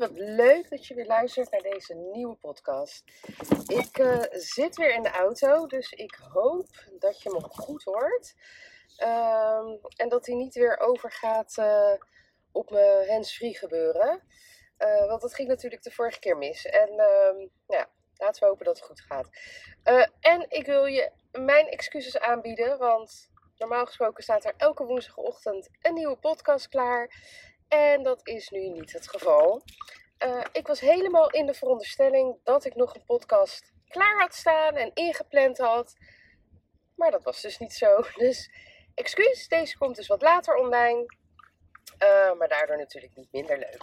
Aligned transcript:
Wat 0.00 0.18
leuk 0.18 0.70
dat 0.70 0.86
je 0.86 0.94
weer 0.94 1.06
luistert 1.06 1.50
naar 1.50 1.60
deze 1.60 1.94
nieuwe 1.94 2.34
podcast. 2.34 3.04
Ik 3.66 3.98
uh, 3.98 4.22
zit 4.30 4.76
weer 4.76 4.94
in 4.94 5.02
de 5.02 5.10
auto, 5.10 5.66
dus 5.66 5.92
ik 5.92 6.18
hoop 6.32 6.68
dat 6.98 7.22
je 7.22 7.30
me 7.30 7.40
goed 7.40 7.82
hoort. 7.82 8.34
Um, 8.98 9.78
en 9.96 10.08
dat 10.08 10.26
hij 10.26 10.34
niet 10.34 10.54
weer 10.54 10.78
overgaat 10.78 11.56
uh, 11.58 11.92
op 12.52 12.70
mijn 12.70 13.08
hands-free 13.08 13.54
gebeuren. 13.54 14.22
Uh, 14.78 15.06
want 15.06 15.20
dat 15.20 15.34
ging 15.34 15.48
natuurlijk 15.48 15.82
de 15.82 15.90
vorige 15.90 16.18
keer 16.18 16.36
mis. 16.36 16.66
En 16.66 16.90
uh, 16.92 17.48
ja, 17.66 17.88
laten 18.16 18.42
we 18.42 18.48
hopen 18.48 18.64
dat 18.64 18.76
het 18.76 18.86
goed 18.86 19.00
gaat. 19.00 19.28
en 20.20 20.46
ik 20.48 20.66
wil 20.66 20.84
je 20.84 21.10
mijn 21.32 21.68
excuses 21.68 22.18
aanbieden, 22.18 22.78
want 22.78 23.30
normaal 23.56 23.86
gesproken 23.86 24.22
staat 24.22 24.44
er 24.44 24.54
elke 24.56 24.84
woensdagochtend 24.84 25.68
een 25.82 25.94
nieuwe 25.94 26.16
podcast 26.16 26.68
klaar. 26.68 27.10
En 27.70 28.02
dat 28.02 28.26
is 28.26 28.48
nu 28.48 28.68
niet 28.68 28.92
het 28.92 29.08
geval. 29.08 29.62
Uh, 30.24 30.44
ik 30.52 30.66
was 30.66 30.80
helemaal 30.80 31.30
in 31.30 31.46
de 31.46 31.54
veronderstelling 31.54 32.38
dat 32.44 32.64
ik 32.64 32.74
nog 32.74 32.94
een 32.94 33.04
podcast 33.04 33.72
klaar 33.88 34.20
had 34.20 34.34
staan 34.34 34.76
en 34.76 34.90
ingepland 34.94 35.58
had. 35.58 35.96
Maar 36.94 37.10
dat 37.10 37.22
was 37.22 37.40
dus 37.40 37.58
niet 37.58 37.72
zo. 37.72 38.02
Dus 38.24 38.50
excuus, 38.94 39.48
deze 39.48 39.78
komt 39.78 39.96
dus 39.96 40.06
wat 40.06 40.22
later 40.22 40.54
online. 40.54 41.06
Uh, 42.02 42.32
maar 42.38 42.48
daardoor 42.48 42.76
natuurlijk 42.76 43.16
niet 43.16 43.32
minder 43.32 43.58
leuk. 43.58 43.82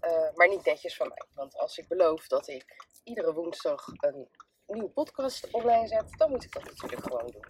Uh, 0.00 0.34
maar 0.34 0.48
niet 0.48 0.64
netjes 0.64 0.96
van 0.96 1.08
mij. 1.08 1.26
Want 1.34 1.56
als 1.56 1.78
ik 1.78 1.88
beloof 1.88 2.26
dat 2.26 2.48
ik 2.48 2.86
iedere 3.04 3.32
woensdag 3.32 3.86
een 3.86 4.28
nieuwe 4.66 4.90
podcast 4.90 5.50
online 5.50 5.86
zet, 5.86 6.18
dan 6.18 6.30
moet 6.30 6.44
ik 6.44 6.52
dat 6.52 6.64
natuurlijk 6.64 7.02
gewoon 7.02 7.26
doen. 7.26 7.46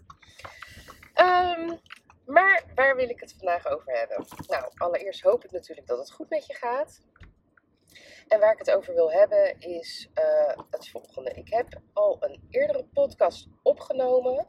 Um, 1.26 1.80
maar 2.26 2.64
waar 2.74 2.96
wil 2.96 3.08
ik 3.08 3.20
het 3.20 3.34
vandaag 3.38 3.66
over 3.66 3.92
hebben? 3.92 4.26
Nou, 4.46 4.72
allereerst 4.76 5.22
hoop 5.22 5.44
ik 5.44 5.50
natuurlijk 5.50 5.86
dat 5.86 5.98
het 5.98 6.12
goed 6.12 6.28
met 6.28 6.46
je 6.46 6.54
gaat. 6.54 7.00
En 8.28 8.40
waar 8.40 8.52
ik 8.52 8.58
het 8.58 8.70
over 8.70 8.94
wil 8.94 9.12
hebben 9.12 9.58
is 9.58 10.10
uh, 10.14 10.64
het 10.70 10.88
volgende. 10.88 11.30
Ik 11.30 11.48
heb 11.48 11.80
al 11.92 12.16
een 12.20 12.46
eerdere 12.50 12.84
podcast 12.84 13.48
opgenomen. 13.62 14.46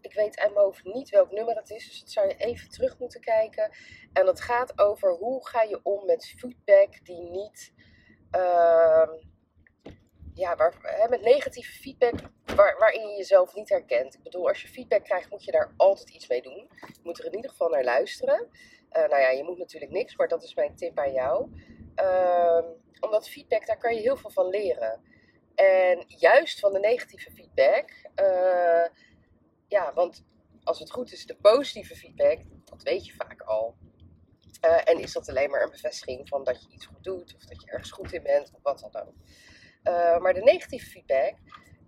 Ik 0.00 0.14
weet 0.14 0.38
uit 0.38 0.52
mijn 0.54 0.64
hoofd 0.64 0.84
niet 0.84 1.10
welk 1.10 1.30
nummer 1.30 1.56
het 1.56 1.70
is, 1.70 1.88
dus 1.88 2.00
dat 2.00 2.10
zou 2.10 2.28
je 2.28 2.34
even 2.36 2.68
terug 2.68 2.98
moeten 2.98 3.20
kijken. 3.20 3.70
En 4.12 4.26
dat 4.26 4.40
gaat 4.40 4.78
over 4.78 5.12
hoe 5.12 5.46
ga 5.46 5.62
je 5.62 5.80
om 5.82 6.06
met 6.06 6.34
feedback 6.38 7.04
die 7.04 7.22
niet. 7.22 7.72
Uh, 8.36 9.08
ja, 10.34 10.72
hè, 10.82 11.08
met 11.08 11.20
negatieve 11.20 11.72
feedback 11.72 12.14
waar, 12.44 12.76
waarin 12.78 13.08
je 13.08 13.16
jezelf 13.16 13.54
niet 13.54 13.68
herkent. 13.68 14.14
Ik 14.14 14.22
bedoel, 14.22 14.48
als 14.48 14.62
je 14.62 14.68
feedback 14.68 15.04
krijgt, 15.04 15.30
moet 15.30 15.44
je 15.44 15.52
daar 15.52 15.74
altijd 15.76 16.10
iets 16.10 16.28
mee 16.28 16.42
doen. 16.42 16.70
Je 16.80 17.00
moet 17.02 17.18
er 17.18 17.24
in 17.24 17.34
ieder 17.34 17.50
geval 17.50 17.68
naar 17.68 17.84
luisteren. 17.84 18.48
Uh, 18.92 19.08
nou 19.08 19.20
ja, 19.20 19.30
je 19.30 19.44
moet 19.44 19.58
natuurlijk 19.58 19.92
niks, 19.92 20.16
maar 20.16 20.28
dat 20.28 20.42
is 20.42 20.54
mijn 20.54 20.76
tip 20.76 20.98
aan 20.98 21.12
jou. 21.12 21.50
Uh, 21.96 22.64
omdat 23.00 23.28
feedback, 23.28 23.66
daar 23.66 23.78
kan 23.78 23.94
je 23.94 24.00
heel 24.00 24.16
veel 24.16 24.30
van 24.30 24.48
leren. 24.48 25.00
En 25.54 26.04
juist 26.06 26.60
van 26.60 26.72
de 26.72 26.78
negatieve 26.78 27.30
feedback, 27.30 27.90
uh, 28.20 28.86
ja, 29.68 29.92
want 29.94 30.24
als 30.62 30.78
het 30.78 30.90
goed 30.90 31.12
is, 31.12 31.26
de 31.26 31.36
positieve 31.36 31.96
feedback, 31.96 32.38
dat 32.64 32.82
weet 32.82 33.06
je 33.06 33.12
vaak 33.12 33.42
al. 33.42 33.76
Uh, 34.64 34.88
en 34.88 34.98
is 34.98 35.12
dat 35.12 35.28
alleen 35.28 35.50
maar 35.50 35.62
een 35.62 35.70
bevestiging 35.70 36.28
van 36.28 36.44
dat 36.44 36.62
je 36.62 36.68
iets 36.70 36.86
goed 36.86 37.04
doet, 37.04 37.34
of 37.36 37.44
dat 37.44 37.62
je 37.62 37.70
ergens 37.70 37.90
goed 37.90 38.12
in 38.12 38.22
bent, 38.22 38.50
of 38.54 38.62
wat 38.62 38.88
dan 38.90 39.02
ook. 39.02 39.14
Uh, 39.84 40.18
maar 40.18 40.34
de 40.34 40.42
negatieve 40.42 40.86
feedback, 40.86 41.34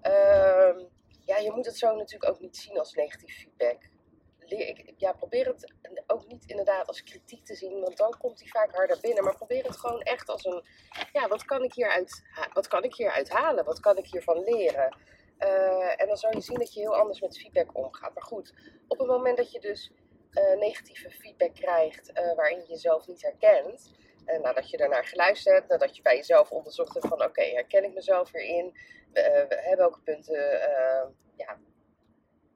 uh, 0.03 0.85
ja, 1.25 1.37
je 1.37 1.51
moet 1.55 1.67
het 1.67 1.79
zo 1.79 1.97
natuurlijk 1.97 2.33
ook 2.33 2.41
niet 2.41 2.57
zien 2.57 2.79
als 2.79 2.95
negatieve 2.95 3.41
feedback. 3.41 3.91
Leer, 4.39 4.69
ik, 4.69 4.95
ja, 4.97 5.13
probeer 5.13 5.47
het 5.47 5.75
ook 6.07 6.27
niet 6.27 6.45
inderdaad 6.47 6.87
als 6.87 7.03
kritiek 7.03 7.45
te 7.45 7.55
zien, 7.55 7.81
want 7.81 7.97
dan 7.97 8.15
komt 8.19 8.39
die 8.39 8.51
vaak 8.51 8.75
harder 8.75 8.99
binnen. 9.01 9.25
Maar 9.25 9.37
probeer 9.37 9.65
het 9.65 9.77
gewoon 9.77 10.01
echt 10.01 10.29
als 10.29 10.45
een, 10.45 10.65
ja, 11.13 11.29
wat 11.29 11.45
kan 11.45 11.63
ik 11.63 11.75
hieruit, 11.75 12.23
wat 12.53 12.69
kan 12.69 12.83
ik 12.83 12.95
hieruit 12.95 13.29
halen? 13.29 13.65
Wat 13.65 13.81
kan 13.81 13.97
ik 13.97 14.07
hiervan 14.07 14.45
leren? 14.45 14.97
Uh, 15.39 16.01
en 16.01 16.07
dan 16.07 16.17
zal 16.17 16.35
je 16.35 16.41
zien 16.41 16.59
dat 16.59 16.75
je 16.75 16.81
heel 16.81 16.97
anders 16.97 17.21
met 17.21 17.39
feedback 17.39 17.77
omgaat. 17.77 18.15
Maar 18.15 18.23
goed, 18.23 18.55
op 18.89 18.99
het 18.99 19.09
moment 19.09 19.37
dat 19.37 19.53
je 19.53 19.61
dus 19.61 19.93
uh, 20.33 20.59
negatieve 20.59 21.11
feedback 21.11 21.55
krijgt 21.55 22.13
waarin 22.13 22.59
je 22.59 22.67
jezelf 22.67 23.07
niet 23.07 23.23
herkent, 23.23 23.91
en 24.25 24.41
nadat 24.41 24.71
je 24.71 24.77
daarnaar 24.77 25.05
geluisterd 25.05 25.57
hebt, 25.57 25.69
nadat 25.69 25.97
je 25.97 26.03
bij 26.03 26.17
jezelf 26.17 26.51
onderzocht 26.51 26.95
hebt 26.95 27.09
van 27.09 27.25
oké, 27.25 27.43
herken 27.43 27.85
ik 27.85 27.95
mezelf 27.95 28.33
hierin? 28.33 28.77
Uh, 29.13 29.77
welke 29.77 30.01
punten 30.01 30.35
uh, 30.35 31.07
ja, 31.37 31.59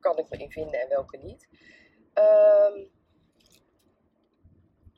kan 0.01 0.19
ik 0.19 0.29
me 0.29 0.37
in 0.37 0.51
vinden 0.51 0.81
en 0.81 0.89
welke 0.89 1.17
niet? 1.17 1.49
Um, 2.15 2.91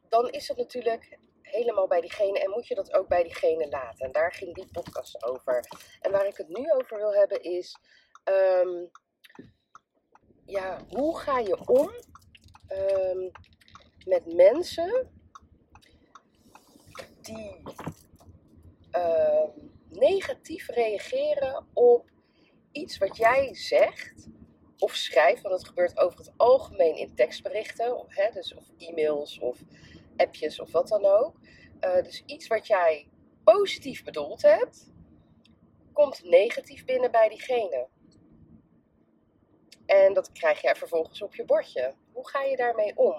dan 0.08 0.30
is 0.30 0.48
het 0.48 0.56
natuurlijk 0.56 1.18
helemaal 1.42 1.86
bij 1.86 2.00
diegene 2.00 2.40
en 2.40 2.50
moet 2.50 2.66
je 2.66 2.74
dat 2.74 2.92
ook 2.92 3.08
bij 3.08 3.22
diegene 3.22 3.68
laten. 3.68 4.06
En 4.06 4.12
daar 4.12 4.32
ging 4.32 4.54
die 4.54 4.68
podcast 4.72 5.24
over. 5.24 5.64
En 6.00 6.10
waar 6.10 6.26
ik 6.26 6.36
het 6.36 6.48
nu 6.48 6.72
over 6.72 6.96
wil 6.96 7.14
hebben 7.14 7.42
is, 7.42 7.76
um, 8.24 8.90
ja, 10.44 10.86
hoe 10.88 11.18
ga 11.18 11.38
je 11.38 11.66
om 11.66 11.90
met 14.04 14.34
mensen 14.34 15.17
die 17.34 17.62
uh, 18.92 19.44
negatief 19.88 20.68
reageren 20.68 21.66
op 21.72 22.10
iets 22.72 22.98
wat 22.98 23.16
jij 23.16 23.54
zegt 23.54 24.28
of 24.78 24.94
schrijft, 24.94 25.42
want 25.42 25.54
het 25.54 25.66
gebeurt 25.66 25.98
over 25.98 26.18
het 26.18 26.32
algemeen 26.36 26.96
in 26.96 27.14
tekstberichten, 27.14 27.96
of, 27.96 28.14
hè, 28.14 28.30
dus, 28.30 28.54
of 28.54 28.64
e-mails 28.78 29.38
of 29.38 29.58
appjes 30.16 30.60
of 30.60 30.72
wat 30.72 30.88
dan 30.88 31.04
ook. 31.04 31.36
Uh, 31.80 32.02
dus 32.02 32.22
iets 32.26 32.46
wat 32.46 32.66
jij 32.66 33.08
positief 33.44 34.04
bedoeld 34.04 34.42
hebt, 34.42 34.92
komt 35.92 36.24
negatief 36.24 36.84
binnen 36.84 37.10
bij 37.10 37.28
diegene. 37.28 37.88
En 39.86 40.12
dat 40.12 40.32
krijg 40.32 40.60
jij 40.60 40.74
vervolgens 40.74 41.22
op 41.22 41.34
je 41.34 41.44
bordje. 41.44 41.94
Hoe 42.12 42.28
ga 42.28 42.42
je 42.42 42.56
daarmee 42.56 42.96
om? 42.96 43.14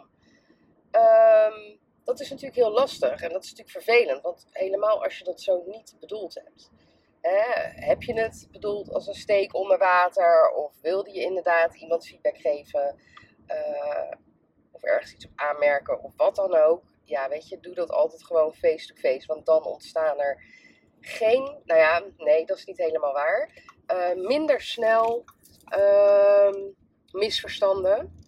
Um, 0.91 1.79
dat 2.03 2.19
is 2.19 2.29
natuurlijk 2.29 2.57
heel 2.57 2.71
lastig 2.71 3.21
en 3.21 3.29
dat 3.29 3.43
is 3.43 3.49
natuurlijk 3.49 3.85
vervelend, 3.85 4.21
want 4.21 4.45
helemaal 4.51 5.03
als 5.03 5.17
je 5.17 5.23
dat 5.23 5.41
zo 5.41 5.63
niet 5.65 5.95
bedoeld 5.99 6.35
hebt. 6.43 6.71
Heb 7.75 8.03
je 8.03 8.13
het 8.13 8.47
bedoeld 8.51 8.93
als 8.93 9.07
een 9.07 9.13
steek 9.13 9.55
onder 9.55 9.77
water 9.77 10.51
of 10.51 10.81
wilde 10.81 11.11
je 11.11 11.21
inderdaad 11.21 11.75
iemand 11.75 12.07
feedback 12.07 12.37
geven 12.37 12.99
uh, 13.47 14.11
of 14.71 14.83
ergens 14.83 15.13
iets 15.13 15.25
op 15.25 15.31
aanmerken 15.35 16.03
of 16.03 16.13
wat 16.15 16.35
dan 16.35 16.55
ook? 16.55 16.83
Ja, 17.03 17.29
weet 17.29 17.47
je, 17.47 17.59
doe 17.59 17.75
dat 17.75 17.89
altijd 17.89 18.25
gewoon 18.25 18.53
face-to-face, 18.53 19.13
-face, 19.13 19.27
want 19.27 19.45
dan 19.45 19.63
ontstaan 19.63 20.19
er 20.19 20.43
geen, 20.99 21.61
nou 21.65 21.79
ja, 21.79 22.03
nee, 22.17 22.45
dat 22.45 22.57
is 22.57 22.65
niet 22.65 22.77
helemaal 22.77 23.13
waar, 23.13 23.63
uh, 23.87 24.27
minder 24.27 24.61
snel 24.61 25.25
uh, 25.77 26.53
misverstanden. 27.11 28.18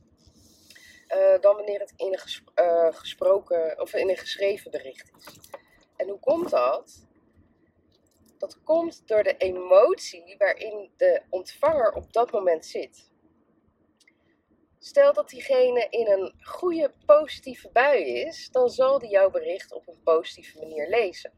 Uh, 1.13 1.41
dan 1.41 1.55
wanneer 1.55 1.79
het 1.79 1.93
in 1.95 2.13
een 2.13 2.65
uh, 2.65 2.87
gesproken 2.91 3.79
of 3.79 3.93
in 3.93 4.09
een 4.09 4.17
geschreven 4.17 4.71
bericht 4.71 5.11
is. 5.17 5.49
En 5.95 6.07
hoe 6.07 6.19
komt 6.19 6.49
dat? 6.49 7.07
Dat 8.37 8.63
komt 8.63 9.07
door 9.07 9.23
de 9.23 9.37
emotie 9.37 10.35
waarin 10.37 10.91
de 10.97 11.21
ontvanger 11.29 11.93
op 11.93 12.13
dat 12.13 12.31
moment 12.31 12.65
zit. 12.65 13.11
Stel 14.79 15.13
dat 15.13 15.29
diegene 15.29 15.87
in 15.89 16.07
een 16.07 16.33
goede, 16.39 16.93
positieve 17.05 17.69
bui 17.71 18.03
is, 18.03 18.49
dan 18.51 18.69
zal 18.69 18.99
die 18.99 19.09
jouw 19.09 19.29
bericht 19.29 19.73
op 19.73 19.87
een 19.87 20.03
positieve 20.03 20.59
manier 20.59 20.89
lezen. 20.89 21.33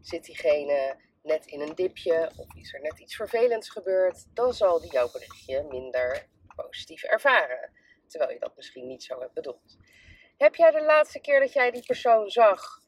Zit 0.00 0.24
diegene 0.24 0.96
net 1.22 1.46
in 1.46 1.60
een 1.60 1.74
dipje 1.74 2.30
of 2.36 2.54
is 2.54 2.74
er 2.74 2.80
net 2.80 2.98
iets 2.98 3.16
vervelends 3.16 3.70
gebeurd, 3.70 4.26
dan 4.34 4.54
zal 4.54 4.80
die 4.80 4.90
jouw 4.90 5.10
berichtje 5.10 5.62
minder 5.62 6.26
positief 6.56 7.02
ervaren 7.02 7.79
terwijl 8.10 8.32
je 8.32 8.38
dat 8.38 8.56
misschien 8.56 8.86
niet 8.86 9.02
zo 9.02 9.20
hebt 9.20 9.34
bedoeld. 9.34 9.76
Heb 10.36 10.54
jij 10.54 10.70
de 10.70 10.82
laatste 10.82 11.20
keer 11.20 11.40
dat 11.40 11.52
jij 11.52 11.70
die 11.70 11.86
persoon 11.86 12.30
zag, 12.30 12.80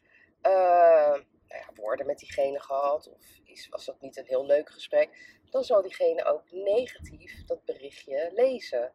uh, 0.43 0.53
nou 0.53 1.25
ja, 1.49 1.69
woorden 1.75 2.07
met 2.07 2.19
diegene 2.19 2.61
gehad, 2.61 3.09
of 3.09 3.41
is, 3.45 3.69
was 3.69 3.85
dat 3.85 4.01
niet 4.01 4.17
een 4.17 4.27
heel 4.27 4.47
leuk 4.47 4.71
gesprek, 4.71 5.41
dan 5.51 5.65
zal 5.65 5.83
diegene 5.83 6.25
ook 6.25 6.51
negatief 6.51 7.45
dat 7.45 7.65
berichtje 7.65 8.31
lezen. 8.35 8.93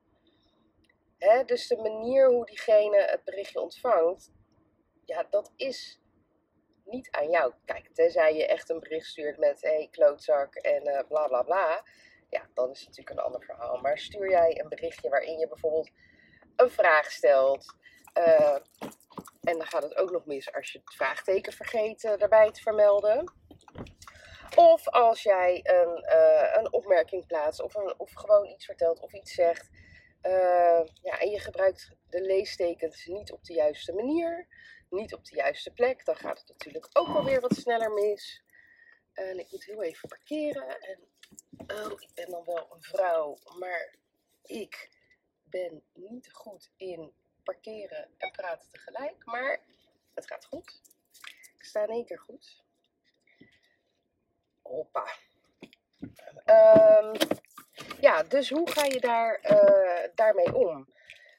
Hè? 1.17 1.43
Dus 1.43 1.67
de 1.67 1.77
manier 1.77 2.29
hoe 2.29 2.45
diegene 2.45 2.97
het 3.01 3.23
berichtje 3.23 3.61
ontvangt, 3.61 4.31
ja, 5.05 5.27
dat 5.29 5.51
is 5.55 6.01
niet 6.85 7.11
aan 7.11 7.29
jou. 7.29 7.53
Kijk, 7.65 7.89
tenzij 7.93 8.35
je 8.35 8.47
echt 8.47 8.69
een 8.69 8.79
bericht 8.79 9.05
stuurt 9.05 9.37
met 9.37 9.61
hé, 9.61 9.75
hey, 9.75 9.87
klootzak 9.91 10.55
en 10.55 10.87
uh, 10.87 10.99
bla 11.07 11.27
bla 11.27 11.43
bla 11.43 11.83
ja, 12.29 12.47
dan 12.53 12.71
is 12.71 12.79
het 12.79 12.87
natuurlijk 12.87 13.17
een 13.17 13.25
ander 13.25 13.43
verhaal. 13.43 13.77
Maar 13.77 13.97
stuur 13.97 14.29
jij 14.29 14.59
een 14.59 14.69
berichtje 14.69 15.09
waarin 15.09 15.37
je 15.39 15.47
bijvoorbeeld 15.47 15.91
een 16.57 16.69
vraag 16.69 17.11
stelt. 17.11 17.75
Uh, 18.17 18.57
en 19.41 19.57
dan 19.57 19.65
gaat 19.65 19.83
het 19.83 19.95
ook 19.95 20.11
nog 20.11 20.25
mis 20.25 20.53
als 20.53 20.71
je 20.71 20.79
het 20.79 20.95
vraagteken 20.95 21.53
vergeet 21.53 22.03
uh, 22.03 22.17
daarbij 22.17 22.51
te 22.51 22.61
vermelden. 22.61 23.31
Of 24.55 24.87
als 24.87 25.23
jij 25.23 25.59
een, 25.63 26.03
uh, 26.09 26.53
een 26.55 26.73
opmerking 26.73 27.25
plaatst 27.25 27.61
of, 27.61 27.75
een, 27.75 27.93
of 27.97 28.13
gewoon 28.13 28.47
iets 28.47 28.65
vertelt 28.65 28.99
of 28.99 29.13
iets 29.13 29.33
zegt. 29.33 29.69
ja, 31.01 31.19
en 31.19 31.29
je 31.29 31.39
gebruikt 31.39 31.91
de 32.09 32.21
leestekens 32.21 33.05
niet 33.05 33.31
op 33.31 33.43
de 33.43 33.53
juiste 33.53 33.93
manier, 33.93 34.47
niet 34.89 35.13
op 35.13 35.25
de 35.25 35.35
juiste 35.35 35.71
plek. 35.71 36.05
Dan 36.05 36.15
gaat 36.15 36.39
het 36.39 36.47
natuurlijk 36.47 36.89
ook 36.93 37.07
alweer 37.07 37.41
wat 37.41 37.55
sneller 37.55 37.91
mis. 37.91 38.43
En 39.13 39.39
ik 39.39 39.51
moet 39.51 39.65
heel 39.65 39.83
even 39.83 40.09
parkeren. 40.09 40.79
En 40.79 40.99
oh, 41.67 41.91
ik 41.91 42.09
ben 42.13 42.29
dan 42.29 42.43
wel 42.45 42.67
een 42.73 42.81
vrouw, 42.81 43.37
maar 43.59 43.95
ik 44.43 44.89
ben 45.49 45.83
niet 45.93 46.31
goed 46.31 46.69
in 46.77 47.13
parkeren 47.43 48.09
en 48.17 48.31
praten 48.31 48.71
tegelijk. 48.71 49.25
Maar 49.25 49.59
het 50.13 50.27
gaat 50.27 50.45
goed. 50.45 50.81
Ik 51.57 51.63
sta 51.63 51.83
in 51.83 51.89
één 51.89 52.05
keer 52.05 52.19
goed. 52.19 52.63
Hoppa. 54.61 55.07
Um, 56.45 57.13
ja, 57.99 58.23
dus 58.23 58.49
hoe 58.49 58.71
ga 58.71 58.85
je 58.85 58.99
daar, 58.99 59.39
uh, 59.43 60.15
daarmee 60.15 60.55
om? 60.55 60.77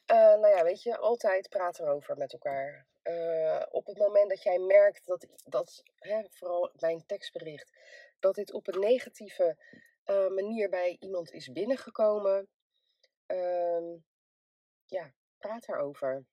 Uh, 0.07 0.17
nou 0.17 0.49
ja, 0.49 0.63
weet 0.63 0.83
je, 0.83 0.97
altijd 0.97 1.49
praten 1.49 1.85
erover 1.85 2.17
met 2.17 2.33
elkaar. 2.33 2.87
Uh, 3.05 3.63
op 3.71 3.87
het 3.87 3.99
moment 3.99 4.29
dat 4.29 4.43
jij 4.43 4.59
merkt 4.59 5.07
dat, 5.07 5.27
dat 5.45 5.83
hè, 5.99 6.23
vooral 6.31 6.71
mijn 6.79 7.07
tekstbericht, 7.07 7.73
dat 8.21 8.35
dit 8.35 8.53
op 8.53 8.67
een 8.67 8.81
negatieve 8.81 9.57
manier 10.35 10.69
bij 10.69 10.97
iemand 11.01 11.33
is 11.33 11.53
binnengekomen, 11.53 12.49
uh, 13.33 14.01
ja, 14.87 15.13
praat 15.39 15.69
erover. 15.69 16.25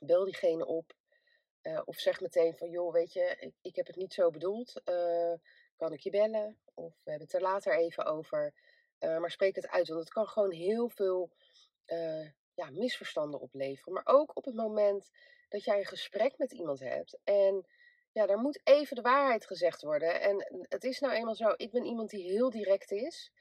Bel 0.00 0.24
diegene 0.24 0.66
op. 0.66 0.92
Uh, 1.62 1.82
of 1.84 1.98
zeg 1.98 2.20
meteen 2.20 2.56
van, 2.56 2.70
joh, 2.70 2.92
weet 2.92 3.12
je, 3.12 3.36
ik, 3.38 3.54
ik 3.62 3.76
heb 3.76 3.86
het 3.86 3.96
niet 3.96 4.12
zo 4.12 4.30
bedoeld. 4.30 4.82
Uh, 4.84 5.34
kan 5.76 5.92
ik 5.92 6.00
je 6.00 6.10
bellen? 6.10 6.58
Of 6.74 6.92
we 7.02 7.10
hebben 7.10 7.26
het 7.26 7.36
er 7.36 7.42
later 7.42 7.76
even 7.78 8.04
over. 8.04 8.54
Uh, 9.00 9.18
maar 9.18 9.30
spreek 9.30 9.56
het 9.56 9.68
uit, 9.68 9.88
want 9.88 10.00
het 10.00 10.12
kan 10.12 10.26
gewoon 10.26 10.52
heel 10.52 10.88
veel 10.88 11.30
ja, 12.54 12.70
misverstanden 12.70 13.40
opleveren. 13.40 13.92
Maar 13.92 14.06
ook 14.06 14.36
op 14.36 14.44
het 14.44 14.54
moment 14.54 15.10
dat 15.48 15.64
jij 15.64 15.78
een 15.78 15.86
gesprek 15.86 16.38
met 16.38 16.52
iemand 16.52 16.80
hebt. 16.80 17.18
En 17.24 17.66
ja, 18.12 18.26
daar 18.26 18.38
moet 18.38 18.60
even 18.64 18.96
de 18.96 19.02
waarheid 19.02 19.46
gezegd 19.46 19.82
worden. 19.82 20.20
En 20.20 20.66
het 20.68 20.84
is 20.84 21.00
nou 21.00 21.14
eenmaal 21.14 21.34
zo, 21.34 21.52
ik 21.56 21.70
ben 21.70 21.84
iemand 21.84 22.10
die 22.10 22.30
heel 22.30 22.50
direct 22.50 22.90
is. 22.90 23.32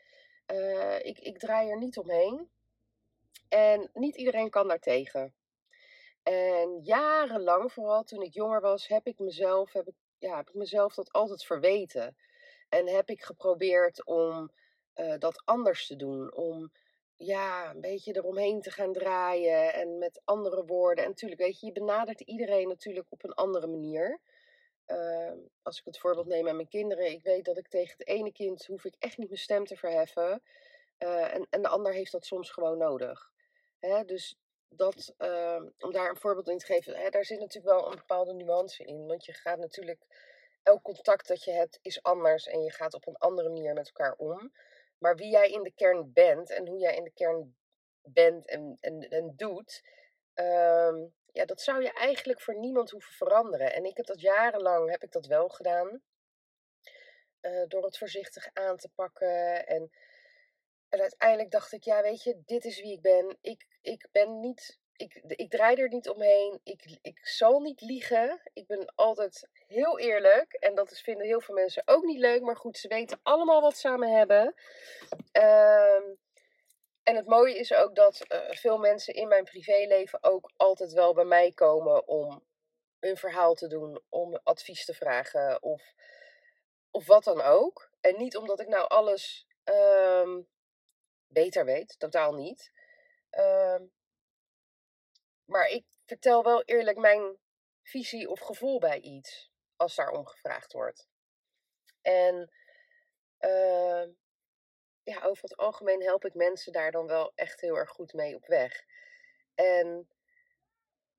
ik, 1.01 1.19
ik 1.19 1.39
draai 1.39 1.69
er 1.69 1.77
niet 1.77 1.97
omheen. 1.97 2.49
En 3.49 3.89
niet 3.93 4.15
iedereen 4.15 4.49
kan 4.49 4.67
daar 4.67 4.79
tegen. 4.79 5.33
En 6.23 6.79
jarenlang, 6.83 7.71
vooral 7.71 8.03
toen 8.03 8.21
ik 8.21 8.33
jonger 8.33 8.61
was, 8.61 8.87
heb 8.87 9.07
ik 9.07 9.19
mezelf, 9.19 9.73
heb 9.73 9.87
ik, 9.87 9.95
ja, 10.17 10.35
heb 10.35 10.47
ik 10.49 10.55
mezelf 10.55 10.93
dat 10.93 11.11
altijd 11.11 11.45
verweten. 11.45 12.15
En 12.69 12.87
heb 12.87 13.09
ik 13.09 13.23
geprobeerd 13.23 14.05
om 14.05 14.51
uh, 14.95 15.17
dat 15.17 15.41
anders 15.45 15.87
te 15.87 15.95
doen. 15.95 16.33
Om 16.33 16.71
ja, 17.17 17.69
een 17.69 17.81
beetje 17.81 18.15
eromheen 18.15 18.61
te 18.61 18.71
gaan 18.71 18.93
draaien 18.93 19.73
en 19.73 19.97
met 19.97 20.21
andere 20.23 20.65
woorden. 20.65 21.03
En 21.03 21.09
natuurlijk, 21.09 21.41
weet 21.41 21.59
je, 21.59 21.65
je 21.65 21.71
benadert 21.71 22.21
iedereen 22.21 22.67
natuurlijk 22.67 23.07
op 23.09 23.23
een 23.23 23.33
andere 23.33 23.67
manier. 23.67 24.19
Uh, 24.87 25.31
als 25.61 25.79
ik 25.79 25.85
het 25.85 25.97
voorbeeld 25.97 26.27
neem 26.27 26.47
aan 26.47 26.55
mijn 26.55 26.67
kinderen, 26.67 27.11
ik 27.11 27.23
weet 27.23 27.45
dat 27.45 27.57
ik 27.57 27.67
tegen 27.67 27.95
het 27.97 28.07
ene 28.07 28.31
kind 28.31 28.65
hoef 28.65 28.85
ik 28.85 28.95
echt 28.99 29.17
niet 29.17 29.29
mijn 29.29 29.39
stem 29.39 29.65
te 29.65 29.75
verheffen. 29.75 30.41
Uh, 30.99 31.33
en, 31.33 31.47
en 31.49 31.61
de 31.61 31.67
ander 31.67 31.93
heeft 31.93 32.11
dat 32.11 32.25
soms 32.25 32.49
gewoon 32.49 32.77
nodig. 32.77 33.31
Hè? 33.79 34.03
Dus 34.03 34.37
dat, 34.69 35.13
uh, 35.17 35.61
om 35.79 35.91
daar 35.91 36.09
een 36.09 36.17
voorbeeld 36.19 36.49
in 36.49 36.57
te 36.57 36.65
geven, 36.65 36.95
hè, 36.95 37.09
daar 37.09 37.25
zit 37.25 37.39
natuurlijk 37.39 37.75
wel 37.75 37.91
een 37.91 37.97
bepaalde 37.97 38.33
nuance 38.33 38.83
in. 38.83 39.07
Want 39.07 39.25
je 39.25 39.33
gaat 39.33 39.59
natuurlijk, 39.59 40.05
elk 40.63 40.83
contact 40.83 41.27
dat 41.27 41.43
je 41.43 41.51
hebt 41.51 41.79
is 41.81 42.03
anders 42.03 42.47
en 42.47 42.61
je 42.61 42.71
gaat 42.71 42.93
op 42.93 43.07
een 43.07 43.17
andere 43.17 43.49
manier 43.49 43.73
met 43.73 43.85
elkaar 43.85 44.13
om. 44.17 44.53
Maar 44.97 45.15
wie 45.15 45.29
jij 45.29 45.49
in 45.49 45.63
de 45.63 45.73
kern 45.75 46.13
bent 46.13 46.49
en 46.49 46.67
hoe 46.67 46.79
jij 46.79 46.95
in 46.95 47.03
de 47.03 47.13
kern 47.13 47.57
bent 48.01 48.47
en, 48.47 48.77
en, 48.81 49.09
en 49.09 49.33
doet, 49.35 49.83
um, 50.33 51.13
ja, 51.31 51.45
dat 51.45 51.61
zou 51.61 51.81
je 51.81 51.93
eigenlijk 51.93 52.41
voor 52.41 52.55
niemand 52.59 52.89
hoeven 52.89 53.13
veranderen. 53.13 53.73
En 53.73 53.85
ik 53.85 53.97
heb 53.97 54.05
dat 54.05 54.21
jarenlang, 54.21 54.89
heb 54.89 55.03
ik 55.03 55.11
dat 55.11 55.25
wel 55.25 55.49
gedaan. 55.49 56.01
Uh, 57.41 57.67
door 57.67 57.83
het 57.83 57.97
voorzichtig 57.97 58.49
aan 58.53 58.77
te 58.77 58.89
pakken 58.95 59.67
en 59.67 59.91
en 60.89 61.01
uiteindelijk 61.01 61.51
dacht 61.51 61.71
ik, 61.71 61.83
ja, 61.83 62.01
weet 62.01 62.23
je, 62.23 62.41
dit 62.45 62.65
is 62.65 62.81
wie 62.81 62.93
ik 62.93 63.01
ben. 63.01 63.37
Ik, 63.41 63.65
ik 63.81 64.07
ben 64.11 64.39
niet, 64.39 64.79
ik, 64.95 65.21
ik 65.27 65.49
draai 65.49 65.75
er 65.75 65.89
niet 65.89 66.09
omheen. 66.09 66.59
Ik, 66.63 66.97
ik 67.01 67.27
zal 67.27 67.59
niet 67.59 67.81
liegen. 67.81 68.41
Ik 68.53 68.67
ben 68.67 68.93
altijd 68.95 69.49
heel 69.67 69.99
eerlijk. 69.99 70.53
En 70.53 70.75
dat 70.75 70.91
is, 70.91 71.01
vinden 71.01 71.25
heel 71.25 71.41
veel 71.41 71.55
mensen 71.55 71.83
ook 71.85 72.03
niet 72.03 72.19
leuk. 72.19 72.41
Maar 72.41 72.57
goed, 72.57 72.77
ze 72.77 72.87
weten 72.87 73.19
allemaal 73.23 73.61
wat 73.61 73.73
ze 73.73 73.79
samen 73.79 74.17
hebben. 74.17 74.55
Um, 75.31 76.17
en 77.03 77.15
het 77.15 77.25
mooie 77.25 77.57
is 77.57 77.73
ook 77.73 77.95
dat 77.95 78.25
uh, 78.31 78.39
veel 78.49 78.77
mensen 78.77 79.13
in 79.13 79.27
mijn 79.27 79.43
privéleven 79.43 80.23
ook 80.23 80.51
altijd 80.57 80.93
wel 80.93 81.13
bij 81.13 81.25
mij 81.25 81.51
komen 81.51 82.07
om 82.07 82.43
hun 82.99 83.17
verhaal 83.17 83.53
te 83.53 83.67
doen, 83.67 84.01
om 84.09 84.39
advies 84.43 84.85
te 84.85 84.93
vragen 84.93 85.63
of, 85.63 85.93
of 86.91 87.05
wat 87.05 87.23
dan 87.23 87.41
ook. 87.41 87.89
En 88.01 88.17
niet 88.17 88.37
omdat 88.37 88.59
ik 88.59 88.67
nou 88.67 88.87
alles 88.87 89.47
um, 89.63 90.47
beter 91.27 91.65
weet, 91.65 91.99
totaal 91.99 92.33
niet. 92.33 92.71
Uh, 93.31 93.81
maar 95.45 95.67
ik 95.67 95.85
vertel 96.05 96.43
wel 96.43 96.63
eerlijk 96.63 96.97
mijn 96.97 97.37
visie 97.83 98.29
of 98.29 98.39
gevoel 98.39 98.79
bij 98.79 98.99
iets, 98.99 99.51
als 99.75 99.95
daarom 99.95 100.25
gevraagd 100.25 100.73
wordt. 100.73 101.07
En 102.01 102.51
uh, 103.39 104.03
ja, 105.03 105.21
over 105.23 105.43
het 105.43 105.57
algemeen 105.57 106.03
help 106.03 106.25
ik 106.25 106.33
mensen 106.33 106.71
daar 106.71 106.91
dan 106.91 107.07
wel 107.07 107.31
echt 107.35 107.61
heel 107.61 107.75
erg 107.75 107.89
goed 107.89 108.13
mee 108.13 108.35
op 108.35 108.45
weg. 108.45 108.83
En 109.55 110.09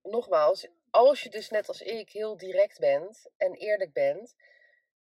nogmaals, 0.02 0.68
als 0.90 1.22
je 1.22 1.28
dus 1.28 1.50
net 1.50 1.68
als 1.68 1.80
ik 1.80 2.10
heel 2.10 2.36
direct 2.36 2.78
bent 2.78 3.30
en 3.36 3.54
eerlijk 3.54 3.92
bent, 3.92 4.34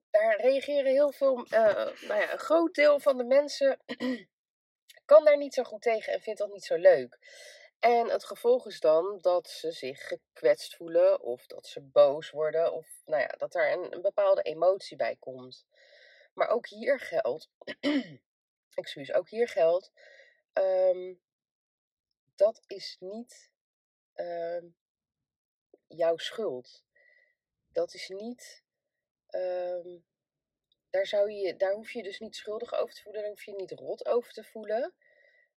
daar 0.10 0.42
reageren 0.42 0.92
heel 0.92 1.12
veel, 1.12 1.40
uh, 1.40 1.74
nou 2.08 2.22
ja, 2.22 2.32
een 2.32 2.40
groot 2.40 2.74
deel 2.74 3.00
van 3.00 3.18
de 3.18 3.24
mensen 3.24 3.80
kan 5.06 5.26
daar 5.26 5.38
niet 5.38 5.54
zo 5.54 5.64
goed 5.64 5.82
tegen 5.82 6.14
en 6.14 6.22
vindt 6.22 6.40
dat 6.40 6.52
niet 6.52 6.66
zo 6.66 6.76
leuk. 6.76 7.20
En 7.80 8.10
het 8.10 8.26
gevolg 8.26 8.68
is 8.68 8.80
dan 8.80 9.18
dat 9.22 9.50
ze 9.50 9.72
zich 9.72 10.08
gekwetst 10.08 10.76
voelen 10.76 11.22
of 11.22 11.46
dat 11.46 11.68
ze 11.68 11.82
boos 11.82 12.30
worden 12.32 12.74
of 12.74 13.02
nou 13.06 13.22
ja, 13.22 13.28
dat 13.28 13.56
er 13.56 13.72
een, 13.72 14.02
bepaalde 14.02 14.42
emotie 14.42 14.98
bij 14.98 15.16
komt. 15.16 15.66
Maar 16.34 16.48
ook 16.48 16.68
hier 16.68 17.00
geldt, 17.00 17.50
excuus, 18.74 19.14
ook 19.14 19.30
hier 19.30 19.48
geldt, 19.48 19.92
um, 20.54 21.22
dat 22.36 22.64
is 22.68 22.98
niet 23.00 23.52
um, 24.16 24.76
jouw 25.88 26.18
schuld. 26.18 26.84
Dat 27.68 27.94
is 27.94 28.08
niet 28.08 28.64
um, 29.30 30.06
daar, 30.96 31.08
zou 31.08 31.32
je, 31.32 31.56
daar 31.56 31.74
hoef 31.74 31.92
je 31.92 32.04
dus 32.04 32.20
niet 32.20 32.36
schuldig 32.36 32.74
over 32.74 32.94
te 32.94 33.02
voelen, 33.02 33.22
daar 33.22 33.30
hoef 33.30 33.44
je 33.44 33.56
niet 33.56 33.72
rot 33.72 34.06
over 34.06 34.34
te 34.34 34.44
voelen. 34.44 34.94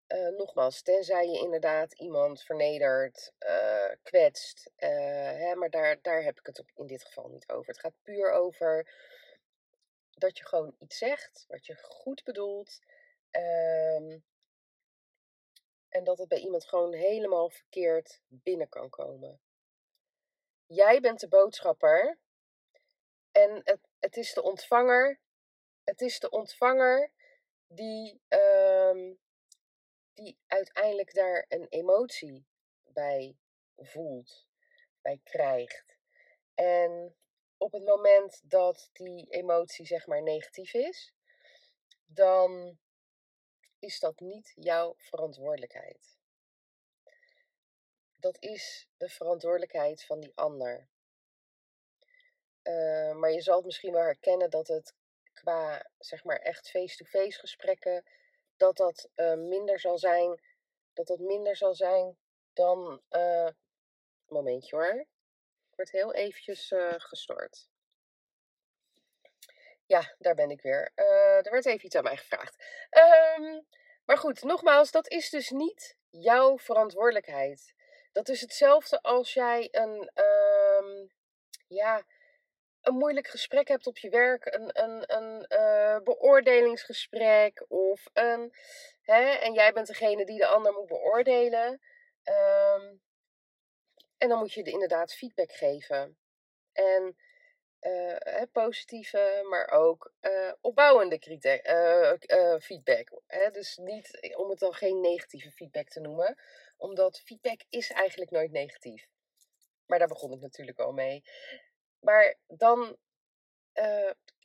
Uh, 0.08 0.28
nogmaals, 0.28 0.82
tenzij 0.82 1.28
je 1.28 1.40
inderdaad 1.40 1.94
iemand 1.94 2.44
vernedert, 2.44 3.34
uh, 3.40 3.92
kwetst. 4.04 4.72
Uh, 4.78 4.90
hè, 5.32 5.56
maar 5.56 5.70
daar, 5.70 6.02
daar 6.02 6.24
heb 6.24 6.40
ik 6.40 6.46
het 6.46 6.64
in 6.76 6.88
dit 6.88 7.04
geval 7.04 7.28
niet 7.28 7.50
over. 7.50 7.68
Het 7.68 7.80
gaat 7.80 8.02
puur 8.02 8.32
over 8.32 8.92
dat 10.10 10.38
je 10.38 10.46
gewoon 10.46 10.76
iets 10.80 10.98
zegt 10.98 11.46
wat 11.48 11.66
je 11.66 11.76
goed 11.76 12.24
bedoelt. 12.24 12.80
Um, 13.32 14.24
en 15.90 16.04
dat 16.04 16.18
het 16.18 16.28
bij 16.28 16.40
iemand 16.40 16.66
gewoon 16.66 16.94
helemaal 16.94 17.50
verkeerd 17.50 18.22
binnen 18.28 18.70
kan 18.70 18.90
komen. 18.90 19.40
Jij 20.66 21.00
bent 21.00 21.20
de 21.20 21.28
boodschapper. 21.28 22.18
En 23.32 23.62
het, 23.64 23.80
het 24.00 24.18
is 24.18 24.34
de 24.34 24.42
ontvanger 24.44 25.20
het 25.88 26.02
is 26.02 26.20
de 26.20 26.30
ontvanger 26.30 27.12
die, 27.68 28.22
um, 28.28 29.20
die 30.14 30.38
uiteindelijk 30.48 31.14
daar 31.14 31.46
een 31.48 31.68
emotie 31.70 32.46
bij 32.84 33.38
voelt, 33.76 34.48
bij 35.02 35.20
krijgt. 35.24 35.98
En 36.54 37.16
op 37.58 37.72
het 37.72 37.86
moment 37.86 38.42
dat 38.44 38.90
die 38.94 39.30
emotie 39.30 39.86
zeg 39.86 40.08
maar 40.08 40.22
negatief 40.22 40.74
is, 40.74 41.14
dan 42.06 42.80
is 43.80 44.00
dat 44.00 44.20
niet 44.20 44.52
jouw 44.56 44.94
verantwoordelijkheid. 44.98 46.18
Dat 48.20 48.38
is 48.40 48.90
de 48.98 49.10
verantwoordelijkheid 49.10 50.06
van 50.06 50.20
die 50.20 50.32
ander. 50.36 50.88
Uh, 52.64 53.16
maar 53.16 53.32
je 53.32 53.42
zal 53.42 53.56
het 53.56 53.66
misschien 53.66 53.94
wel 53.94 54.02
herkennen 54.02 54.50
dat 54.50 54.68
het 54.68 54.96
qua 55.42 55.90
zeg 55.98 56.24
maar 56.24 56.40
echt 56.40 56.70
face-to-face 56.70 57.40
gesprekken 57.40 58.04
dat 58.58 58.78
dat 58.78 59.10
eh, 59.16 59.34
minder 59.34 59.80
zal 59.80 59.98
zijn. 59.98 60.42
Dat 60.94 61.08
dat 61.08 61.20
minder 61.20 61.56
zal 61.56 61.76
zijn 61.76 62.18
dan. 62.54 63.02
Uh, 63.10 63.50
momentje 64.28 64.76
hoor. 64.76 65.06
Ik 65.70 65.76
word 65.76 65.92
heel 65.92 66.14
eventjes 66.14 66.72
uh, 66.72 66.94
gestoord. 66.98 67.70
Ja, 69.86 70.16
daar 70.20 70.36
ben 70.36 70.50
ik 70.50 70.62
weer. 70.62 70.92
er 70.96 71.52
werd 71.52 71.66
even 71.66 71.86
iets 71.86 71.96
aan 71.96 72.04
mij 72.04 72.18
gevraagd. 72.18 72.64
Um, 73.38 73.66
maar 74.06 74.18
goed, 74.18 74.44
nogmaals, 74.44 74.92
dat 74.92 75.08
is 75.08 75.30
dus 75.30 75.50
niet 75.50 75.98
jouw 76.10 76.58
verantwoordelijkheid. 76.58 77.74
Dat 78.12 78.30
is 78.30 78.42
hetzelfde 78.42 79.02
als 79.02 79.34
jij 79.34 79.68
een, 79.72 80.12
um, 80.24 81.12
ja, 81.68 82.06
een 82.88 82.96
moeilijk 82.96 83.28
gesprek 83.28 83.68
hebt 83.68 83.88
op 83.88 83.98
je 83.98 84.10
werk, 84.10 84.46
een, 84.46 84.84
een, 84.84 85.16
een 85.16 85.46
uh, 85.50 86.00
beoordelingsgesprek 86.04 87.66
of 87.68 88.10
een, 88.14 88.54
hè, 89.02 89.22
en 89.22 89.54
jij 89.54 89.74
bent 89.74 89.88
degene 89.88 90.26
die 90.26 90.38
de 90.38 90.48
ander 90.48 90.74
moet 90.74 90.88
beoordelen. 90.88 91.82
Um, 92.24 93.02
en 94.18 94.30
dan 94.30 94.40
moet 94.40 94.54
je 94.54 94.64
inderdaad 94.64 95.14
feedback 95.14 95.52
geven. 95.52 96.18
En 96.74 97.18
uh, 97.82 98.42
positieve, 98.52 99.46
maar 99.50 99.70
ook 99.70 100.14
uh, 100.22 100.52
opbouwende 100.62 101.20
uh, 102.28 102.60
feedback. 102.60 103.22
Hè? 103.28 103.52
Dus 103.52 103.78
niet 103.78 104.34
om 104.36 104.50
het 104.50 104.60
dan 104.60 104.74
geen 104.74 105.02
negatieve 105.02 105.52
feedback 105.52 105.90
te 105.90 106.00
noemen, 106.00 106.38
omdat 106.78 107.22
feedback 107.26 107.62
is 107.70 107.92
eigenlijk 107.92 108.32
nooit 108.32 108.52
negatief. 108.52 109.08
Maar 109.86 110.00
daar 110.00 110.08
begon 110.08 110.34
ik 110.34 110.40
natuurlijk 110.40 110.80
al 110.80 110.92
mee. 110.92 111.24
Maar 112.00 112.36
dan 112.48 112.98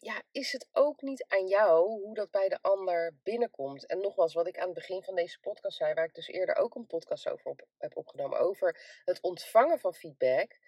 ja, 0.02 0.22
is 0.30 0.52
het 0.52 0.68
ook 0.72 1.02
niet 1.02 1.24
aan 1.28 1.46
jou 1.46 1.88
hoe 1.88 2.14
dat 2.14 2.30
bij 2.30 2.48
de 2.48 2.58
ander 2.60 3.14
binnenkomt. 3.22 3.86
En 3.86 4.00
nogmaals, 4.00 4.34
wat 4.34 4.46
ik 4.46 4.58
aan 4.58 4.64
het 4.64 4.74
begin 4.74 5.02
van 5.02 5.14
deze 5.14 5.40
podcast 5.40 5.76
zei, 5.76 5.94
waar 5.94 6.04
ik 6.04 6.14
dus 6.14 6.28
eerder 6.28 6.56
ook 6.56 6.74
een 6.74 6.86
podcast 6.86 7.28
over 7.28 7.50
op, 7.50 7.66
heb 7.78 7.96
opgenomen, 7.96 8.38
over 8.38 9.00
het 9.04 9.20
ontvangen 9.20 9.78
van 9.78 9.94
feedback. 9.94 10.58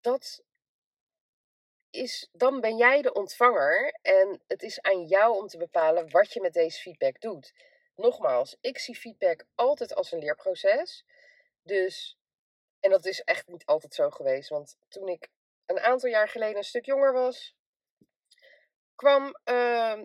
Dat 0.00 0.42
is, 1.90 2.28
dan 2.32 2.60
ben 2.60 2.76
jij 2.76 3.02
de 3.02 3.12
ontvanger 3.12 3.98
en 4.02 4.42
het 4.46 4.62
is 4.62 4.80
aan 4.80 5.06
jou 5.06 5.36
om 5.36 5.46
te 5.46 5.58
bepalen 5.58 6.10
wat 6.10 6.32
je 6.32 6.40
met 6.40 6.52
deze 6.52 6.80
feedback 6.80 7.20
doet. 7.20 7.52
Nogmaals, 7.96 8.56
ik 8.60 8.78
zie 8.78 8.96
feedback 8.96 9.44
altijd 9.54 9.94
als 9.94 10.12
een 10.12 10.18
leerproces. 10.18 11.04
Dus, 11.62 12.18
en 12.80 12.90
dat 12.90 13.04
is 13.04 13.20
echt 13.20 13.48
niet 13.48 13.66
altijd 13.66 13.94
zo 13.94 14.10
geweest, 14.10 14.48
want 14.48 14.76
toen 14.88 15.08
ik 15.08 15.28
een 15.66 15.80
aantal 15.80 16.08
jaar 16.08 16.28
geleden 16.28 16.56
een 16.56 16.64
stuk 16.64 16.84
jonger 16.84 17.12
was, 17.12 17.54
kwam 18.94 19.36
uh, 19.44 20.02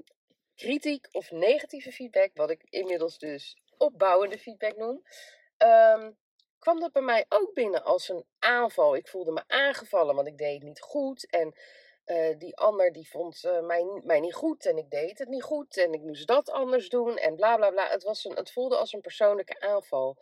kritiek 0.55 1.08
of 1.12 1.32
negatieve 1.32 1.91
feedback, 1.91 2.29
wat 2.34 2.50
ik 2.50 2.63
inmiddels 2.70 3.17
dus 3.17 3.58
opbouwende 3.77 4.39
feedback 4.39 4.77
noem, 4.77 5.03
uh, 5.63 6.08
kwam 6.60 6.79
dat 6.79 6.91
bij 6.91 7.01
mij 7.01 7.25
ook 7.29 7.53
binnen 7.53 7.84
als 7.84 8.10
een 8.10 8.25
aanval. 8.39 8.96
Ik 8.96 9.08
voelde 9.08 9.32
me 9.32 9.44
aangevallen, 9.48 10.15
want 10.15 10.27
ik 10.27 10.38
deed 10.38 10.53
het 10.53 10.63
niet 10.63 10.82
goed. 10.82 11.29
En 11.29 11.53
uh, 12.05 12.38
die 12.38 12.58
ander 12.58 12.91
die 12.91 13.10
vond 13.10 13.44
uh, 13.44 13.60
mij, 13.60 14.01
mij 14.03 14.20
niet 14.20 14.34
goed 14.34 14.65
en 14.65 14.77
ik 14.77 14.89
deed 14.89 15.20
het 15.20 15.27
niet 15.27 15.44
goed 15.44 15.77
en 15.77 15.94
ik 15.94 16.01
moest 16.01 16.27
dat 16.27 16.50
anders 16.50 16.89
doen 16.89 17.17
en 17.17 17.36
bla 17.36 17.55
bla 17.55 17.70
bla. 17.70 17.89
Het, 17.89 18.03
was 18.03 18.25
een, 18.25 18.36
het 18.36 18.51
voelde 18.51 18.77
als 18.77 18.94
een 18.94 19.01
persoonlijke 19.01 19.60
aanval. 19.60 20.17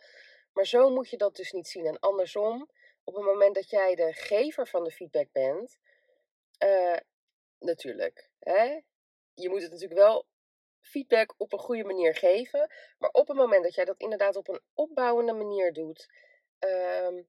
Maar 0.54 0.66
zo 0.66 0.90
moet 0.90 1.10
je 1.10 1.16
dat 1.16 1.36
dus 1.36 1.52
niet 1.52 1.68
zien. 1.68 1.86
En 1.86 1.98
andersom, 1.98 2.70
op 3.04 3.14
het 3.14 3.24
moment 3.24 3.54
dat 3.54 3.70
jij 3.70 3.94
de 3.94 4.12
gever 4.12 4.66
van 4.66 4.84
de 4.84 4.90
feedback 4.90 5.32
bent, 5.32 5.78
uh, 6.64 6.96
natuurlijk, 7.58 8.30
hè, 8.38 8.80
je 9.34 9.48
moet 9.48 9.62
het 9.62 9.70
natuurlijk 9.70 10.00
wel 10.00 10.26
feedback 10.80 11.34
op 11.36 11.52
een 11.52 11.58
goede 11.58 11.84
manier 11.84 12.14
geven. 12.16 12.70
Maar 12.98 13.10
op 13.10 13.28
het 13.28 13.36
moment 13.36 13.62
dat 13.62 13.74
jij 13.74 13.84
dat 13.84 13.98
inderdaad 14.00 14.36
op 14.36 14.48
een 14.48 14.60
opbouwende 14.74 15.32
manier 15.32 15.72
doet, 15.72 16.08
Um, 16.64 17.28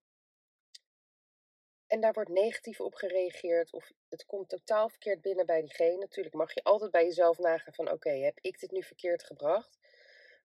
en 1.88 2.02
daar 2.02 2.14
wordt 2.14 2.30
negatief 2.30 2.80
op 2.80 2.94
gereageerd 2.94 3.74
of 3.74 3.92
het 4.10 4.26
komt 4.26 4.50
totaal 4.50 4.90
verkeerd 4.90 5.22
binnen 5.22 5.46
bij 5.46 5.62
diegene. 5.62 5.98
Natuurlijk 5.98 6.36
mag 6.36 6.54
je 6.54 6.64
altijd 6.64 6.92
bij 6.92 7.04
jezelf 7.04 7.38
nagaan 7.38 7.74
van 7.74 7.92
oké, 7.92 8.10
heb 8.10 8.38
ik 8.42 8.60
dit 8.60 8.72
nu 8.72 8.84
verkeerd 8.84 9.24
gebracht? 9.24 9.78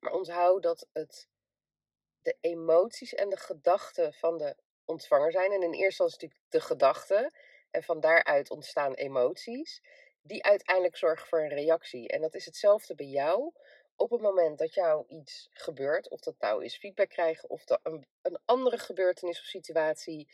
Maar 0.00 0.12
onthoud 0.12 0.62
dat 0.62 0.88
het 0.92 1.28
de 2.22 2.36
emoties 2.40 3.14
en 3.14 3.28
de 3.28 3.36
gedachten 3.36 4.12
van 4.12 4.38
de 4.38 4.56
ontvanger 4.84 5.32
zijn. 5.32 5.52
En 5.52 5.62
in 5.62 5.72
eerste 5.72 5.84
instantie 5.84 6.28
natuurlijk 6.28 6.50
de 6.50 6.60
gedachten. 6.60 7.32
En 7.70 7.82
van 7.82 8.00
daaruit 8.00 8.50
ontstaan 8.50 8.94
emoties. 8.94 9.82
Die 10.22 10.44
uiteindelijk 10.44 10.96
zorgen 10.96 11.26
voor 11.26 11.40
een 11.40 11.48
reactie. 11.54 12.08
En 12.08 12.20
dat 12.20 12.34
is 12.34 12.44
hetzelfde 12.44 12.94
bij 12.94 13.06
jou 13.06 13.52
op 14.00 14.10
het 14.10 14.20
moment 14.20 14.58
dat 14.58 14.74
jou 14.74 15.04
iets 15.08 15.48
gebeurt, 15.52 16.08
of 16.08 16.20
dat 16.20 16.34
nou 16.38 16.64
is 16.64 16.76
feedback 16.76 17.08
krijgen 17.08 17.50
of 17.50 17.64
dat 17.64 17.80
een, 17.82 18.06
een 18.22 18.38
andere 18.44 18.78
gebeurtenis 18.78 19.40
of 19.40 19.44
situatie, 19.44 20.28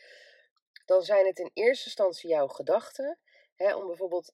dan 0.85 1.01
zijn 1.01 1.25
het 1.25 1.39
in 1.39 1.51
eerste 1.53 1.85
instantie 1.85 2.29
jouw 2.29 2.47
gedachten. 2.47 3.17
Hè, 3.55 3.75
om 3.75 3.87
bijvoorbeeld 3.87 4.33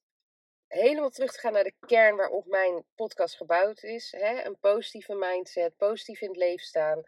helemaal 0.68 1.10
terug 1.10 1.32
te 1.32 1.40
gaan 1.40 1.54
naar 1.54 1.64
de 1.64 1.76
kern 1.80 2.16
waarop 2.16 2.46
mijn 2.46 2.86
podcast 2.96 3.36
gebouwd 3.36 3.84
is. 3.84 4.12
Hè, 4.12 4.46
een 4.46 4.60
positieve 4.60 5.16
mindset, 5.16 5.78
positief 5.78 6.22
in 6.22 6.28
het 6.28 6.38
leven 6.38 6.66
staan. 6.66 7.04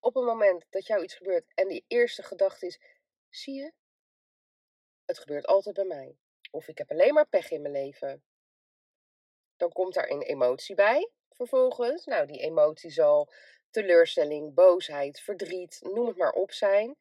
Op 0.00 0.14
het 0.14 0.24
moment 0.24 0.64
dat 0.70 0.86
jou 0.86 1.02
iets 1.02 1.14
gebeurt 1.14 1.52
en 1.54 1.68
die 1.68 1.84
eerste 1.86 2.22
gedachte 2.22 2.66
is: 2.66 2.80
zie 3.28 3.54
je, 3.54 3.72
het 5.04 5.18
gebeurt 5.18 5.46
altijd 5.46 5.74
bij 5.74 5.84
mij. 5.84 6.16
Of 6.50 6.68
ik 6.68 6.78
heb 6.78 6.90
alleen 6.90 7.14
maar 7.14 7.28
pech 7.28 7.50
in 7.50 7.62
mijn 7.62 7.74
leven. 7.74 8.22
Dan 9.56 9.72
komt 9.72 9.94
daar 9.94 10.08
een 10.08 10.22
emotie 10.22 10.74
bij 10.74 11.10
vervolgens. 11.30 12.04
Nou, 12.04 12.26
die 12.26 12.40
emotie 12.40 12.90
zal 12.90 13.32
teleurstelling, 13.70 14.54
boosheid, 14.54 15.20
verdriet, 15.20 15.78
noem 15.82 16.06
het 16.06 16.16
maar 16.16 16.32
op 16.32 16.52
zijn. 16.52 16.96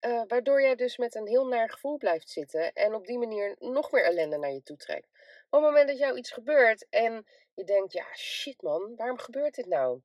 Uh, 0.00 0.22
waardoor 0.26 0.62
jij 0.62 0.74
dus 0.74 0.96
met 0.96 1.14
een 1.14 1.26
heel 1.26 1.46
naar 1.46 1.70
gevoel 1.70 1.96
blijft 1.96 2.30
zitten 2.30 2.72
en 2.72 2.94
op 2.94 3.06
die 3.06 3.18
manier 3.18 3.56
nog 3.58 3.90
meer 3.90 4.04
ellende 4.04 4.38
naar 4.38 4.52
je 4.52 4.62
toe 4.62 4.76
trekt. 4.76 5.08
Op 5.50 5.60
het 5.60 5.70
moment 5.70 5.88
dat 5.88 5.98
jou 5.98 6.16
iets 6.16 6.30
gebeurt 6.30 6.86
en 6.90 7.26
je 7.54 7.64
denkt, 7.64 7.92
ja 7.92 8.14
shit 8.14 8.62
man, 8.62 8.96
waarom 8.96 9.18
gebeurt 9.18 9.54
dit 9.54 9.66
nou? 9.66 10.00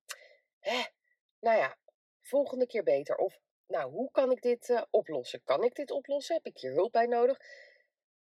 Hè? 0.60 0.82
Nou 1.40 1.58
ja, 1.58 1.78
volgende 2.24 2.66
keer 2.66 2.84
beter. 2.84 3.16
Of, 3.16 3.40
nou, 3.68 3.92
hoe 3.92 4.12
kan 4.12 4.32
ik 4.32 4.42
dit 4.42 4.70
uh, 4.70 4.82
oplossen? 4.90 5.44
Kan 5.44 5.64
ik 5.64 5.76
dit 5.76 5.92
oplossen? 5.92 6.36
Heb 6.36 6.46
ik 6.46 6.58
hier 6.58 6.72
hulp 6.72 6.92
bij 6.92 7.06
nodig? 7.06 7.40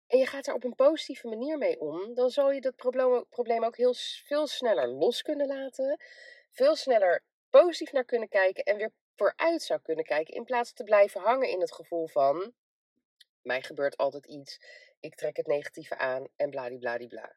en 0.07 0.17
je 0.17 0.25
gaat 0.25 0.47
er 0.47 0.53
op 0.53 0.63
een 0.63 0.75
positieve 0.75 1.27
manier 1.27 1.57
mee 1.57 1.79
om, 1.79 2.13
dan 2.13 2.29
zal 2.29 2.51
je 2.51 2.61
dat 2.61 2.75
probleem 3.29 3.63
ook 3.63 3.77
heel 3.77 3.93
veel 4.25 4.47
sneller 4.47 4.87
los 4.87 5.21
kunnen 5.21 5.47
laten. 5.47 5.99
Veel 6.51 6.75
sneller 6.75 7.23
positief 7.49 7.91
naar 7.91 8.05
kunnen 8.05 8.29
kijken 8.29 8.63
en 8.63 8.77
weer 8.77 8.91
vooruit 9.15 9.61
zou 9.61 9.79
kunnen 9.81 10.05
kijken. 10.05 10.33
In 10.33 10.43
plaats 10.43 10.73
te 10.73 10.83
blijven 10.83 11.21
hangen 11.21 11.49
in 11.49 11.61
het 11.61 11.71
gevoel 11.71 12.07
van: 12.07 12.53
mij 13.41 13.61
gebeurt 13.61 13.97
altijd 13.97 14.25
iets, 14.25 14.59
ik 14.99 15.15
trek 15.15 15.37
het 15.37 15.47
negatieve 15.47 15.97
aan 15.97 16.27
en 16.35 16.49
bladibladibla. 16.49 17.35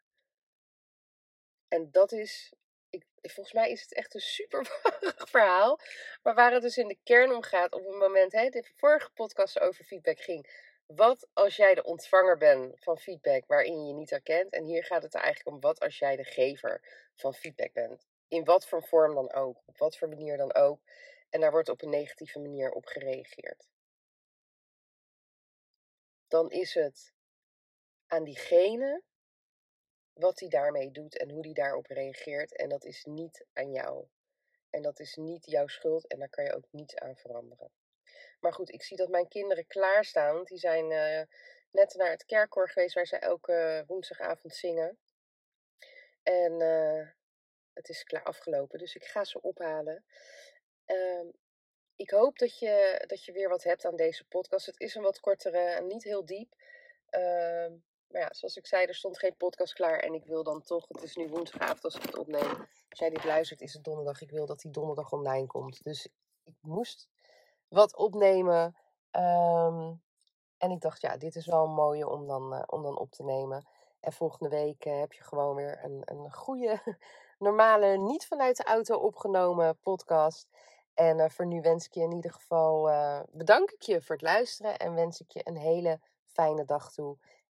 En 1.69 1.91
dat 1.91 2.13
is, 2.13 2.53
ik, 2.91 3.05
volgens 3.23 3.55
mij 3.55 3.71
is 3.71 3.83
het 3.83 3.95
echt 3.95 4.15
een 4.15 4.21
super 4.21 4.67
verhaal. 5.35 5.81
Maar 6.23 6.35
waar 6.35 6.53
het 6.53 6.63
dus 6.63 6.77
in 6.77 6.89
de 6.89 6.99
kern 7.05 7.33
om 7.33 7.43
gaat, 7.43 7.73
op 7.73 7.87
het 7.87 7.97
moment, 7.97 8.33
hè, 8.33 8.49
de 8.49 8.71
vorige 8.77 9.11
podcast 9.11 9.61
over 9.61 9.85
feedback 9.85 10.21
ging 10.21 10.67
wat 10.95 11.29
als 11.33 11.57
jij 11.57 11.75
de 11.75 11.83
ontvanger 11.83 12.37
bent 12.37 12.81
van 12.81 12.99
feedback 12.99 13.47
waarin 13.47 13.81
je 13.81 13.87
je 13.87 13.95
niet 13.95 14.11
herkent? 14.11 14.53
En 14.53 14.65
hier 14.65 14.85
gaat 14.85 15.03
het 15.03 15.15
er 15.15 15.21
eigenlijk 15.21 15.57
om 15.57 15.61
wat 15.61 15.81
als 15.81 15.99
jij 15.99 16.17
de 16.17 16.25
gever 16.25 17.09
van 17.15 17.35
feedback 17.35 17.73
bent. 17.73 18.07
In 18.29 18.45
wat 18.45 18.67
voor 18.67 18.83
vorm 18.83 19.15
dan 19.15 19.33
ook, 19.33 19.63
op 19.67 19.79
wat 19.79 19.97
voor 19.97 20.09
manier 20.09 20.37
dan 20.37 20.55
ook. 20.55 20.81
En 21.31 21.41
daar 21.41 21.51
wordt 21.51 21.69
op 21.69 21.83
een 21.83 21.91
negatieve 21.91 22.39
manier 22.39 22.71
op 22.71 22.87
gereageerd. 22.87 23.69
Dan 26.29 26.51
is 26.51 26.75
het 26.75 27.13
aan 28.07 28.25
diegene 28.25 29.03
wat 30.19 30.41
hij 30.41 30.49
daarmee 30.49 30.91
doet 30.91 31.17
en 31.17 31.31
hoe 31.31 31.45
hij 31.45 31.53
daarop 31.53 31.87
reageert. 31.87 32.57
En 32.57 32.69
dat 32.69 32.85
is 32.85 33.05
niet 33.05 33.45
aan 33.53 33.73
jou. 33.73 34.07
En 34.71 34.83
dat 34.83 35.01
is 35.01 35.17
niet 35.17 35.47
jouw 35.47 35.67
schuld 35.67 36.07
en 36.07 36.19
daar 36.19 36.29
kan 36.29 36.45
je 36.45 36.55
ook 36.55 36.67
niets 36.71 36.97
aan 36.97 37.17
veranderen. 37.17 37.71
Maar 38.41 38.53
goed, 38.53 38.73
ik 38.73 38.83
zie 38.83 38.97
dat 38.97 39.09
mijn 39.09 39.29
kinderen 39.29 39.67
klaarstaan. 39.67 40.45
Die 40.45 40.59
zijn 40.59 40.91
uh, 40.91 41.23
net 41.71 41.95
naar 41.95 42.11
het 42.11 42.25
kerkkoor 42.25 42.69
geweest 42.69 42.95
waar 42.95 43.07
zij 43.07 43.19
elke 43.19 43.85
woensdagavond 43.87 44.55
zingen. 44.55 44.99
En 46.23 46.61
uh, 46.61 47.09
het 47.73 47.89
is 47.89 48.05
klaar 48.05 48.23
afgelopen, 48.23 48.79
dus 48.79 48.95
ik 48.95 49.05
ga 49.05 49.25
ze 49.25 49.41
ophalen. 49.41 50.05
Uh, 50.87 51.29
ik 51.97 52.11
hoop 52.11 52.39
dat 52.39 52.59
je, 52.59 53.05
dat 53.07 53.25
je 53.25 53.33
weer 53.33 53.49
wat 53.49 53.63
hebt 53.63 53.85
aan 53.85 53.97
deze 53.97 54.25
podcast. 54.25 54.67
Het 54.67 54.81
is 54.81 54.95
een 54.95 55.03
wat 55.03 55.21
kortere 55.21 55.59
en 55.59 55.87
niet 55.87 56.05
heel 56.05 56.25
diep. 56.25 56.55
Maar 58.09 58.21
ja, 58.21 58.29
zoals 58.31 58.57
ik 58.57 58.67
zei, 58.67 58.87
er 58.87 58.95
stond 58.95 59.19
geen 59.19 59.37
podcast 59.37 59.73
klaar. 59.73 59.99
En 59.99 60.15
ik 60.15 60.25
wil 60.25 60.43
dan 60.43 60.63
toch, 60.63 60.89
het 60.89 61.03
is 61.03 61.17
nu 61.17 61.29
woensdagavond 61.29 61.85
als 61.85 61.97
ik 61.97 62.03
het 62.03 62.17
opneem. 62.17 62.67
Als 62.89 62.99
jij 62.99 63.11
dit 63.11 63.25
luistert, 63.25 63.61
is 63.61 63.73
het 63.73 63.85
donderdag. 63.85 64.21
Ik 64.21 64.31
wil 64.31 64.47
dat 64.47 64.61
die 64.61 64.71
donderdag 64.71 65.13
online 65.13 65.47
komt. 65.47 65.83
Dus 65.83 66.07
ik 66.45 66.55
moest 66.61 67.09
wat 67.69 67.97
opnemen. 67.97 68.77
Ehm, 69.11 69.93
en 70.59 70.71
ik 70.71 70.81
dacht, 70.81 71.01
ja, 71.01 71.17
dit 71.17 71.37
is 71.37 71.47
wel 71.47 71.65
een 71.65 71.75
mooie 71.75 72.09
om 72.09 72.27
dan, 72.27 72.55
uh, 72.55 72.63
om 72.67 72.83
dan 72.83 72.99
op 72.99 73.11
te 73.11 73.25
nemen. 73.25 73.69
En 74.01 74.13
volgende 74.13 74.49
week 74.49 74.85
uh, 74.85 74.99
heb 74.99 75.13
je 75.13 75.23
gewoon 75.23 75.55
weer 75.55 75.85
een, 75.85 76.03
een 76.05 76.33
goede 76.33 76.81
normale, 77.39 77.97
niet 77.97 78.27
vanuit 78.27 78.57
de 78.57 78.65
auto 78.65 78.97
opgenomen 78.97 79.79
podcast. 79.79 80.49
En 80.95 81.19
uh, 81.19 81.29
voor 81.29 81.47
nu 81.47 81.61
wens 81.61 81.87
ik 81.87 81.95
je 81.95 82.03
in 82.03 82.13
ieder 82.13 82.33
geval, 82.33 82.91
bedank 83.31 83.71
ik 83.71 83.83
je 83.83 84.03
voor 84.03 84.15
het 84.15 84.25
luisteren 84.25 84.79
en 84.79 84.95
wens 84.95 85.21
ik 85.21 85.31
je 85.31 85.41
een 85.45 85.57
hele 85.57 86.01
fijne 86.27 86.65
dag 86.65 86.93
toe. 86.93 87.19